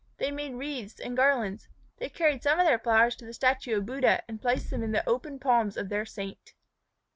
[0.17, 1.67] They made wreaths and garlands.
[1.97, 4.93] They carried some of their flowers to the statue of Buddha and placed them in
[4.93, 6.55] the open palms of their saint.